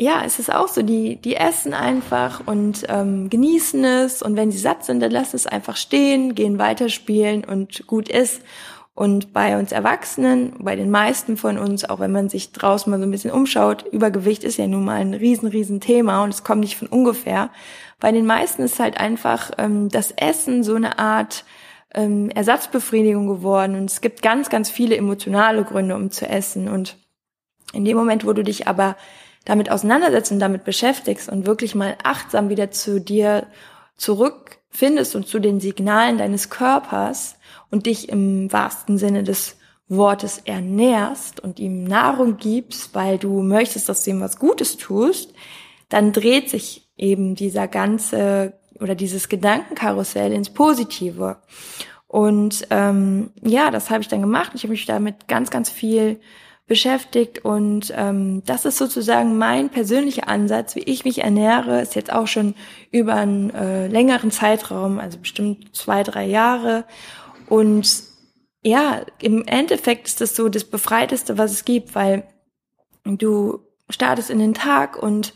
ja, 0.00 0.22
es 0.24 0.38
ist 0.38 0.54
auch 0.54 0.68
so, 0.68 0.82
die, 0.82 1.16
die 1.16 1.34
essen 1.34 1.74
einfach 1.74 2.40
und 2.46 2.84
ähm, 2.88 3.28
genießen 3.30 3.84
es 3.84 4.22
und 4.22 4.36
wenn 4.36 4.52
sie 4.52 4.58
satt 4.58 4.84
sind, 4.84 5.00
dann 5.00 5.10
lassen 5.10 5.34
es 5.34 5.48
einfach 5.48 5.76
stehen, 5.76 6.36
gehen 6.36 6.60
weiterspielen 6.60 7.44
und 7.44 7.84
gut 7.88 8.08
ist. 8.08 8.40
Und 8.94 9.32
bei 9.32 9.58
uns 9.58 9.72
Erwachsenen, 9.72 10.54
bei 10.60 10.76
den 10.76 10.90
meisten 10.90 11.36
von 11.36 11.58
uns, 11.58 11.84
auch 11.84 11.98
wenn 11.98 12.12
man 12.12 12.28
sich 12.28 12.52
draußen 12.52 12.88
mal 12.88 13.00
so 13.00 13.06
ein 13.06 13.10
bisschen 13.10 13.32
umschaut, 13.32 13.86
Übergewicht 13.90 14.44
ist 14.44 14.56
ja 14.56 14.68
nun 14.68 14.84
mal 14.84 15.00
ein 15.00 15.14
riesen, 15.14 15.48
riesen 15.48 15.80
Thema 15.80 16.22
und 16.22 16.30
es 16.30 16.44
kommt 16.44 16.60
nicht 16.60 16.76
von 16.76 16.88
ungefähr. 16.88 17.50
Bei 17.98 18.12
den 18.12 18.26
meisten 18.26 18.62
ist 18.62 18.78
halt 18.78 19.00
einfach 19.00 19.50
ähm, 19.58 19.88
das 19.88 20.12
Essen 20.12 20.62
so 20.62 20.76
eine 20.76 21.00
Art 21.00 21.44
ähm, 21.92 22.30
Ersatzbefriedigung 22.30 23.26
geworden 23.26 23.74
und 23.74 23.90
es 23.90 24.00
gibt 24.00 24.22
ganz, 24.22 24.48
ganz 24.48 24.70
viele 24.70 24.96
emotionale 24.96 25.64
Gründe, 25.64 25.96
um 25.96 26.12
zu 26.12 26.28
essen. 26.28 26.68
Und 26.68 26.96
in 27.72 27.84
dem 27.84 27.96
Moment, 27.96 28.24
wo 28.24 28.32
du 28.32 28.44
dich 28.44 28.68
aber 28.68 28.94
damit 29.48 29.70
auseinandersetzt 29.70 30.30
und 30.30 30.40
damit 30.40 30.64
beschäftigst 30.64 31.30
und 31.30 31.46
wirklich 31.46 31.74
mal 31.74 31.96
achtsam 32.02 32.50
wieder 32.50 32.70
zu 32.70 33.00
dir 33.00 33.46
zurückfindest 33.96 35.16
und 35.16 35.26
zu 35.26 35.38
den 35.38 35.58
Signalen 35.58 36.18
deines 36.18 36.50
Körpers 36.50 37.36
und 37.70 37.86
dich 37.86 38.10
im 38.10 38.52
wahrsten 38.52 38.98
Sinne 38.98 39.24
des 39.24 39.56
Wortes 39.88 40.42
ernährst 40.44 41.40
und 41.40 41.58
ihm 41.60 41.84
Nahrung 41.84 42.36
gibst, 42.36 42.94
weil 42.94 43.16
du 43.16 43.40
möchtest, 43.40 43.88
dass 43.88 44.04
du 44.04 44.10
ihm 44.10 44.20
was 44.20 44.38
Gutes 44.38 44.76
tust, 44.76 45.32
dann 45.88 46.12
dreht 46.12 46.50
sich 46.50 46.86
eben 46.98 47.34
dieser 47.34 47.68
ganze 47.68 48.52
oder 48.80 48.94
dieses 48.94 49.30
Gedankenkarussell 49.30 50.30
ins 50.30 50.50
Positive. 50.50 51.38
Und 52.06 52.66
ähm, 52.68 53.30
ja, 53.42 53.70
das 53.70 53.88
habe 53.88 54.02
ich 54.02 54.08
dann 54.08 54.20
gemacht. 54.20 54.52
Ich 54.54 54.62
habe 54.62 54.72
mich 54.72 54.84
damit 54.84 55.26
ganz, 55.26 55.48
ganz 55.48 55.70
viel 55.70 56.20
beschäftigt 56.68 57.44
und 57.44 57.92
ähm, 57.96 58.42
das 58.44 58.66
ist 58.66 58.76
sozusagen 58.76 59.38
mein 59.38 59.70
persönlicher 59.70 60.28
Ansatz, 60.28 60.76
wie 60.76 60.82
ich 60.82 61.04
mich 61.04 61.22
ernähre, 61.24 61.80
ist 61.80 61.94
jetzt 61.94 62.12
auch 62.12 62.26
schon 62.26 62.54
über 62.92 63.14
einen 63.14 63.50
äh, 63.50 63.88
längeren 63.88 64.30
Zeitraum, 64.30 65.00
also 65.00 65.18
bestimmt 65.18 65.74
zwei, 65.74 66.02
drei 66.02 66.26
Jahre. 66.26 66.84
Und 67.48 68.02
ja, 68.62 69.00
im 69.20 69.44
Endeffekt 69.46 70.08
ist 70.08 70.20
das 70.20 70.36
so 70.36 70.50
das 70.50 70.64
Befreiteste, 70.64 71.38
was 71.38 71.52
es 71.52 71.64
gibt, 71.64 71.94
weil 71.94 72.28
du 73.04 73.60
startest 73.88 74.28
in 74.28 74.38
den 74.38 74.52
Tag 74.52 75.02
und 75.02 75.32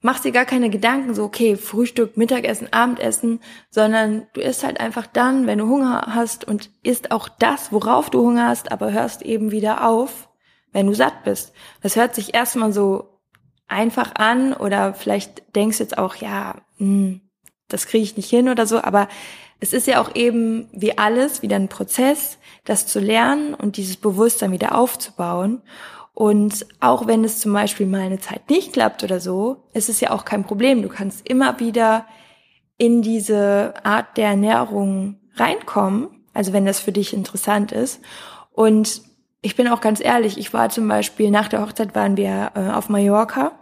machst 0.00 0.24
dir 0.24 0.32
gar 0.32 0.46
keine 0.46 0.70
Gedanken, 0.70 1.14
so 1.14 1.24
okay, 1.24 1.56
Frühstück, 1.56 2.16
Mittagessen, 2.16 2.72
Abendessen, 2.72 3.40
sondern 3.68 4.28
du 4.32 4.40
isst 4.40 4.64
halt 4.64 4.80
einfach 4.80 5.06
dann, 5.06 5.46
wenn 5.46 5.58
du 5.58 5.68
Hunger 5.68 6.06
hast 6.14 6.48
und 6.48 6.70
isst 6.82 7.10
auch 7.10 7.28
das, 7.28 7.70
worauf 7.70 8.08
du 8.08 8.20
Hunger 8.20 8.48
hast, 8.48 8.72
aber 8.72 8.92
hörst 8.92 9.20
eben 9.20 9.50
wieder 9.50 9.86
auf 9.86 10.29
wenn 10.72 10.86
du 10.86 10.94
satt 10.94 11.24
bist. 11.24 11.52
Das 11.82 11.96
hört 11.96 12.14
sich 12.14 12.34
erstmal 12.34 12.72
so 12.72 13.20
einfach 13.68 14.14
an 14.14 14.52
oder 14.52 14.94
vielleicht 14.94 15.54
denkst 15.54 15.78
du 15.78 15.84
jetzt 15.84 15.98
auch, 15.98 16.16
ja, 16.16 16.56
mh, 16.78 16.86
hm, 16.86 17.20
das 17.68 17.86
kriege 17.86 18.02
ich 18.02 18.16
nicht 18.16 18.28
hin 18.28 18.48
oder 18.48 18.66
so, 18.66 18.82
aber 18.82 19.08
es 19.60 19.72
ist 19.72 19.86
ja 19.86 20.00
auch 20.00 20.14
eben 20.14 20.68
wie 20.72 20.98
alles 20.98 21.42
wieder 21.42 21.56
ein 21.56 21.68
Prozess, 21.68 22.38
das 22.64 22.86
zu 22.86 22.98
lernen 22.98 23.54
und 23.54 23.76
dieses 23.76 23.96
Bewusstsein 23.96 24.52
wieder 24.52 24.76
aufzubauen. 24.76 25.62
Und 26.14 26.66
auch 26.80 27.06
wenn 27.06 27.24
es 27.24 27.38
zum 27.38 27.52
Beispiel 27.52 27.86
mal 27.86 28.00
eine 28.00 28.18
Zeit 28.18 28.50
nicht 28.50 28.72
klappt 28.72 29.04
oder 29.04 29.20
so, 29.20 29.64
ist 29.72 29.88
es 29.88 30.00
ja 30.00 30.10
auch 30.10 30.24
kein 30.24 30.44
Problem. 30.44 30.82
Du 30.82 30.88
kannst 30.88 31.28
immer 31.28 31.60
wieder 31.60 32.06
in 32.76 33.02
diese 33.02 33.74
Art 33.84 34.16
der 34.16 34.28
Ernährung 34.28 35.20
reinkommen, 35.36 36.08
also 36.32 36.52
wenn 36.52 36.66
das 36.66 36.80
für 36.80 36.92
dich 36.92 37.12
interessant 37.12 37.72
ist. 37.72 38.00
Und 38.52 39.02
ich 39.42 39.56
bin 39.56 39.68
auch 39.68 39.80
ganz 39.80 40.00
ehrlich, 40.00 40.38
ich 40.38 40.52
war 40.52 40.68
zum 40.68 40.86
Beispiel 40.88 41.30
nach 41.30 41.48
der 41.48 41.62
Hochzeit 41.62 41.94
waren 41.94 42.16
wir 42.16 42.52
äh, 42.54 42.70
auf 42.70 42.88
Mallorca 42.88 43.52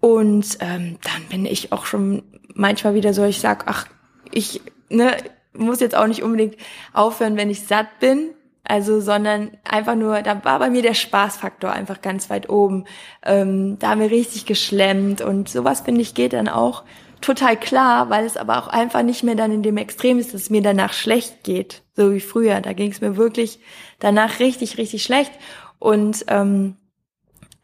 und 0.00 0.58
ähm, 0.60 0.98
dann 1.02 1.22
bin 1.28 1.46
ich 1.46 1.72
auch 1.72 1.86
schon 1.86 2.22
manchmal 2.54 2.94
wieder 2.94 3.12
so, 3.12 3.24
ich 3.24 3.40
sag, 3.40 3.64
ach, 3.66 3.86
ich 4.32 4.60
ne, 4.88 5.16
muss 5.52 5.80
jetzt 5.80 5.96
auch 5.96 6.06
nicht 6.06 6.22
unbedingt 6.22 6.56
aufhören, 6.92 7.36
wenn 7.36 7.50
ich 7.50 7.66
satt 7.66 7.98
bin, 8.00 8.30
also, 8.68 9.00
sondern 9.00 9.52
einfach 9.64 9.94
nur, 9.94 10.22
da 10.22 10.44
war 10.44 10.58
bei 10.58 10.70
mir 10.70 10.82
der 10.82 10.94
Spaßfaktor 10.94 11.70
einfach 11.70 12.02
ganz 12.02 12.30
weit 12.30 12.48
oben. 12.48 12.84
Ähm, 13.24 13.78
da 13.78 13.90
haben 13.90 14.00
wir 14.00 14.10
richtig 14.10 14.44
geschlemmt 14.44 15.20
und 15.20 15.48
sowas, 15.48 15.82
finde 15.82 16.00
ich, 16.00 16.14
geht 16.14 16.32
dann 16.32 16.48
auch 16.48 16.82
total 17.20 17.56
klar, 17.58 18.10
weil 18.10 18.24
es 18.24 18.36
aber 18.36 18.58
auch 18.58 18.68
einfach 18.68 19.02
nicht 19.02 19.22
mehr 19.22 19.34
dann 19.34 19.52
in 19.52 19.62
dem 19.62 19.76
Extrem 19.76 20.18
ist, 20.18 20.34
dass 20.34 20.42
es 20.42 20.50
mir 20.50 20.62
danach 20.62 20.92
schlecht 20.92 21.44
geht, 21.44 21.82
so 21.94 22.12
wie 22.12 22.20
früher. 22.20 22.60
Da 22.60 22.72
ging 22.72 22.90
es 22.90 23.00
mir 23.00 23.16
wirklich 23.16 23.60
danach 23.98 24.38
richtig, 24.38 24.78
richtig 24.78 25.02
schlecht. 25.02 25.32
Und 25.78 26.24
ähm, 26.28 26.76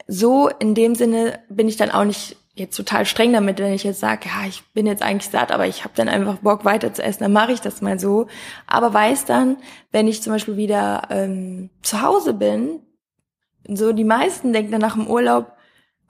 so 0.06 0.48
in 0.48 0.74
dem 0.74 0.94
Sinne 0.94 1.40
bin 1.48 1.68
ich 1.68 1.76
dann 1.76 1.90
auch 1.90 2.04
nicht 2.04 2.36
jetzt 2.54 2.76
total 2.76 3.06
streng 3.06 3.32
damit, 3.32 3.58
wenn 3.58 3.72
ich 3.72 3.84
jetzt 3.84 4.00
sage, 4.00 4.28
ja, 4.28 4.46
ich 4.46 4.62
bin 4.74 4.86
jetzt 4.86 5.02
eigentlich 5.02 5.30
satt, 5.30 5.50
aber 5.50 5.66
ich 5.66 5.84
habe 5.84 5.94
dann 5.96 6.08
einfach 6.08 6.36
Bock 6.38 6.64
weiter 6.64 6.92
zu 6.92 7.02
essen, 7.02 7.22
dann 7.22 7.32
mache 7.32 7.52
ich 7.52 7.60
das 7.60 7.80
mal 7.80 7.98
so. 7.98 8.26
Aber 8.66 8.92
weiß 8.92 9.24
dann, 9.24 9.56
wenn 9.90 10.06
ich 10.06 10.22
zum 10.22 10.34
Beispiel 10.34 10.56
wieder 10.56 11.08
ähm, 11.10 11.70
zu 11.82 12.02
Hause 12.02 12.34
bin, 12.34 12.80
so 13.66 13.92
die 13.92 14.04
meisten 14.04 14.52
denken 14.52 14.72
dann 14.72 14.80
nach 14.80 14.94
dem 14.94 15.06
Urlaub, 15.06 15.52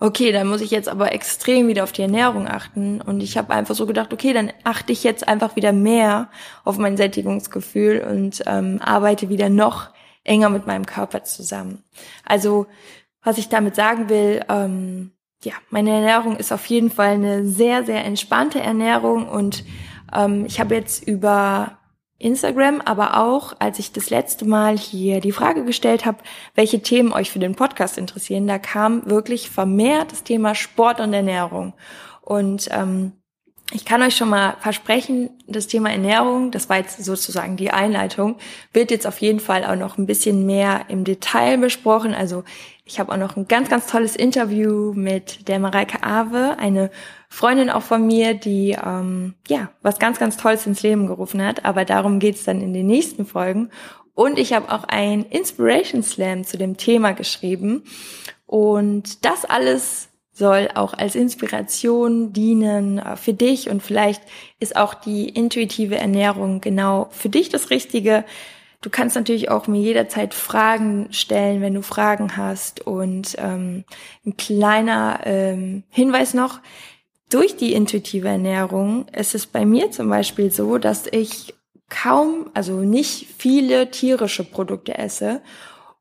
okay, 0.02 0.32
dann 0.32 0.46
muss 0.46 0.60
ich 0.60 0.70
jetzt 0.70 0.88
aber 0.88 1.12
extrem 1.12 1.68
wieder 1.68 1.84
auf 1.84 1.92
die 1.92 2.02
Ernährung 2.02 2.46
achten. 2.46 3.00
Und 3.00 3.22
ich 3.22 3.36
habe 3.38 3.52
einfach 3.54 3.74
so 3.74 3.86
gedacht, 3.86 4.12
okay, 4.12 4.32
dann 4.32 4.52
achte 4.64 4.92
ich 4.92 5.04
jetzt 5.04 5.26
einfach 5.26 5.56
wieder 5.56 5.72
mehr 5.72 6.28
auf 6.64 6.78
mein 6.78 6.96
Sättigungsgefühl 6.96 8.00
und 8.00 8.42
ähm, 8.46 8.80
arbeite 8.82 9.28
wieder 9.28 9.48
noch 9.48 9.90
enger 10.24 10.50
mit 10.50 10.66
meinem 10.66 10.86
Körper 10.86 11.24
zusammen. 11.24 11.82
Also, 12.24 12.66
was 13.22 13.38
ich 13.38 13.48
damit 13.48 13.76
sagen 13.76 14.08
will, 14.08 14.44
ähm, 14.48 15.12
ja, 15.42 15.54
meine 15.70 15.90
Ernährung 15.90 16.36
ist 16.36 16.52
auf 16.52 16.66
jeden 16.66 16.90
Fall 16.90 17.14
eine 17.14 17.46
sehr, 17.46 17.84
sehr 17.84 18.04
entspannte 18.04 18.60
Ernährung 18.60 19.28
und 19.28 19.64
Ähm, 20.14 20.44
ich 20.46 20.60
habe 20.60 20.74
jetzt 20.74 21.06
über 21.08 21.78
Instagram, 22.22 22.80
aber 22.80 23.18
auch, 23.18 23.54
als 23.58 23.78
ich 23.78 23.92
das 23.92 24.10
letzte 24.10 24.44
Mal 24.44 24.78
hier 24.78 25.20
die 25.20 25.32
Frage 25.32 25.64
gestellt 25.64 26.06
habe, 26.06 26.18
welche 26.54 26.80
Themen 26.80 27.12
euch 27.12 27.30
für 27.30 27.38
den 27.38 27.54
Podcast 27.54 27.98
interessieren, 27.98 28.46
da 28.46 28.58
kam 28.58 29.06
wirklich 29.06 29.50
vermehrt 29.50 30.12
das 30.12 30.22
Thema 30.22 30.54
Sport 30.54 31.00
und 31.00 31.12
Ernährung. 31.12 31.74
Und 32.20 32.68
ähm, 32.70 33.12
ich 33.74 33.84
kann 33.84 34.02
euch 34.02 34.16
schon 34.16 34.28
mal 34.28 34.56
versprechen, 34.60 35.30
das 35.46 35.66
Thema 35.66 35.90
Ernährung, 35.90 36.50
das 36.50 36.68
war 36.68 36.76
jetzt 36.76 37.02
sozusagen 37.02 37.56
die 37.56 37.70
Einleitung, 37.70 38.36
wird 38.72 38.90
jetzt 38.90 39.06
auf 39.06 39.18
jeden 39.18 39.40
Fall 39.40 39.64
auch 39.64 39.76
noch 39.76 39.96
ein 39.96 40.06
bisschen 40.06 40.44
mehr 40.44 40.86
im 40.88 41.04
Detail 41.04 41.56
besprochen. 41.56 42.14
Also 42.14 42.44
ich 42.84 43.00
habe 43.00 43.12
auch 43.12 43.16
noch 43.16 43.36
ein 43.36 43.48
ganz, 43.48 43.70
ganz 43.70 43.86
tolles 43.86 44.16
Interview 44.16 44.92
mit 44.92 45.48
der 45.48 45.58
Mareike 45.58 46.02
Awe, 46.02 46.56
eine 46.58 46.90
Freundin 47.32 47.70
auch 47.70 47.82
von 47.82 48.06
mir, 48.06 48.34
die 48.34 48.76
ähm, 48.84 49.32
ja 49.48 49.70
was 49.80 49.98
ganz, 49.98 50.18
ganz 50.18 50.36
Tolles 50.36 50.66
ins 50.66 50.82
Leben 50.82 51.06
gerufen 51.06 51.42
hat. 51.42 51.64
Aber 51.64 51.86
darum 51.86 52.18
geht's 52.18 52.44
dann 52.44 52.60
in 52.60 52.74
den 52.74 52.86
nächsten 52.86 53.24
Folgen. 53.24 53.70
Und 54.12 54.38
ich 54.38 54.52
habe 54.52 54.70
auch 54.70 54.84
ein 54.84 55.24
Inspiration 55.24 56.02
Slam 56.02 56.44
zu 56.44 56.58
dem 56.58 56.76
Thema 56.76 57.12
geschrieben. 57.12 57.84
Und 58.44 59.24
das 59.24 59.46
alles 59.46 60.10
soll 60.34 60.68
auch 60.74 60.92
als 60.92 61.14
Inspiration 61.14 62.34
dienen 62.34 62.98
äh, 62.98 63.16
für 63.16 63.32
dich 63.32 63.70
und 63.70 63.82
vielleicht 63.82 64.22
ist 64.60 64.76
auch 64.76 64.92
die 64.92 65.28
intuitive 65.28 65.96
Ernährung 65.96 66.60
genau 66.60 67.08
für 67.12 67.30
dich 67.30 67.48
das 67.48 67.70
Richtige. 67.70 68.24
Du 68.82 68.90
kannst 68.90 69.16
natürlich 69.16 69.50
auch 69.50 69.68
mir 69.68 69.80
jederzeit 69.80 70.34
Fragen 70.34 71.08
stellen, 71.12 71.62
wenn 71.62 71.72
du 71.72 71.82
Fragen 71.82 72.36
hast. 72.36 72.80
Und 72.80 73.36
ähm, 73.38 73.84
ein 74.26 74.36
kleiner 74.36 75.20
ähm, 75.24 75.84
Hinweis 75.88 76.34
noch, 76.34 76.60
durch 77.32 77.56
die 77.56 77.72
intuitive 77.72 78.28
Ernährung 78.28 79.06
ist 79.08 79.34
es 79.34 79.46
bei 79.46 79.64
mir 79.64 79.90
zum 79.90 80.08
Beispiel 80.08 80.50
so, 80.50 80.78
dass 80.78 81.06
ich 81.10 81.54
kaum, 81.88 82.50
also 82.54 82.80
nicht 82.80 83.26
viele 83.36 83.90
tierische 83.90 84.44
Produkte 84.44 84.96
esse. 84.96 85.42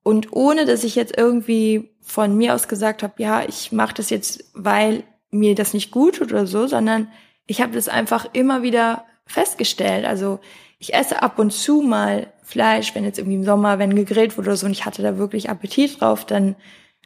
Und 0.04 0.34
ohne 0.34 0.66
dass 0.66 0.84
ich 0.84 0.96
jetzt 0.96 1.18
irgendwie 1.18 1.92
von 2.02 2.36
mir 2.36 2.56
aus 2.56 2.68
gesagt 2.68 3.04
habe, 3.04 3.14
ja, 3.18 3.44
ich 3.48 3.72
mache 3.72 3.96
das 3.96 4.10
jetzt, 4.10 4.52
weil 4.54 5.04
mir 5.30 5.56
das 5.56 5.74
nicht 5.74 5.92
gut 5.92 6.16
tut 6.16 6.32
oder 6.32 6.48
so, 6.48 6.68
sondern 6.68 7.08
ich 7.46 7.62
habe 7.62 7.74
das 7.74 7.88
einfach 7.88 8.28
immer 8.34 8.64
wieder 8.64 9.06
festgestellt. 9.26 10.06
Also 10.06 10.40
ich 10.80 10.94
esse 10.94 11.22
ab 11.22 11.40
und 11.40 11.52
zu 11.52 11.82
mal 11.82 12.34
Fleisch, 12.42 12.96
wenn 12.96 13.04
jetzt 13.06 13.20
irgendwie 13.20 13.38
im 13.38 13.44
Sommer, 13.44 13.80
wenn 13.80 13.96
gegrillt 13.96 14.38
wurde 14.38 14.50
oder 14.50 14.58
so 14.58 14.66
und 14.66 14.72
ich 14.72 14.86
hatte 14.86 15.02
da 15.02 15.18
wirklich 15.18 15.50
Appetit 15.50 16.02
drauf, 16.02 16.26
dann 16.26 16.56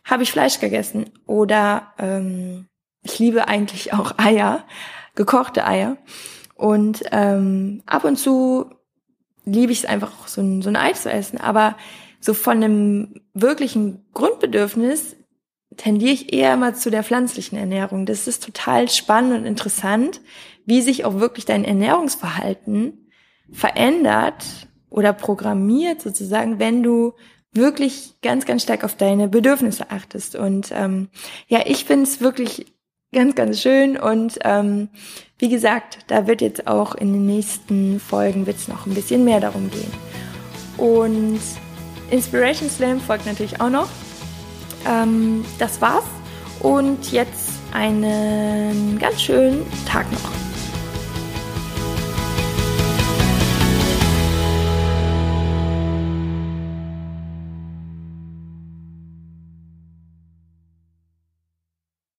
habe 0.04 0.24
ich 0.24 0.32
Fleisch 0.32 0.60
gegessen. 0.60 1.12
Oder 1.26 1.94
ähm, 2.00 2.68
ich 3.06 3.20
liebe 3.20 3.48
eigentlich 3.48 3.94
auch 3.94 4.18
Eier, 4.18 4.66
gekochte 5.14 5.66
Eier. 5.66 5.98
Und 6.56 7.04
ähm, 7.12 7.84
ab 7.86 8.04
und 8.04 8.18
zu 8.18 8.66
liebe 9.46 9.72
ich 9.72 9.80
es 9.80 9.86
einfach 9.86 10.28
so 10.28 10.42
ein, 10.42 10.62
so 10.62 10.70
ein 10.70 10.76
Ei 10.76 10.92
zu 10.94 11.12
essen. 11.12 11.40
Aber 11.40 11.78
so 12.20 12.34
von 12.34 12.64
einem 12.64 13.22
wirklichen 13.34 14.06
Grundbedürfnis 14.14 15.16
tendiere 15.78 16.14
ich 16.14 16.34
eher 16.34 16.54
immer 16.56 16.74
zu 16.74 16.90
der 16.90 17.04
pflanzlichen 17.04 17.58
Ernährung. 17.58 18.06
Das 18.06 18.28
ist 18.28 18.44
total 18.44 18.90
spannend 18.90 19.40
und 19.40 19.46
interessant, 19.46 20.22
wie 20.66 20.82
sich 20.82 21.06
auch 21.06 21.20
wirklich 21.20 21.46
dein 21.46 21.64
Ernährungsverhalten 21.64 23.10
verändert 23.52 24.68
oder 24.90 25.14
programmiert 25.14 26.02
sozusagen, 26.02 26.58
wenn 26.58 26.82
du 26.82 27.14
wirklich 27.52 28.16
ganz, 28.22 28.46
ganz 28.46 28.64
stark 28.64 28.84
auf 28.84 28.96
deine 28.96 29.28
Bedürfnisse 29.28 29.92
achtest. 29.92 30.36
Und 30.36 30.72
ähm, 30.74 31.10
ja, 31.48 31.62
ich 31.66 31.86
finde 31.86 32.04
es 32.04 32.22
wirklich 32.22 32.75
ganz, 33.16 33.34
ganz 33.34 33.60
schön. 33.62 33.98
Und 33.98 34.38
ähm, 34.44 34.90
wie 35.40 35.50
gesagt, 35.50 36.00
da 36.08 36.28
wird 36.28 36.42
jetzt 36.42 36.68
auch 36.68 36.94
in 36.94 37.14
den 37.14 37.26
nächsten 37.26 38.00
Folgen 38.00 38.46
wird's 38.46 38.68
noch 38.68 38.86
ein 38.86 38.94
bisschen 38.94 39.26
mehr 39.26 39.40
darum 39.40 39.72
gehen. 39.72 39.92
Und 40.78 41.40
Inspiration 42.12 42.70
Slam 42.70 43.00
folgt 43.00 43.26
natürlich 43.26 43.60
auch 43.60 43.70
noch. 43.70 43.90
Ähm, 44.88 45.44
das 45.58 45.82
war's. 45.82 46.06
Und 46.60 47.12
jetzt 47.12 47.52
einen 47.74 48.98
ganz 49.00 49.22
schönen 49.22 49.66
Tag 49.88 50.12
noch. 50.12 50.55